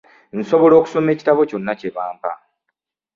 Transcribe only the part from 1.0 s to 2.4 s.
ekitabo kyonna kye bampa.